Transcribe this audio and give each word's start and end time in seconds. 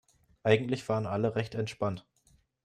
Eigentlich 0.41 0.89
waren 0.89 1.05
alle 1.05 1.35
recht 1.35 1.53
entspannt. 1.53 2.07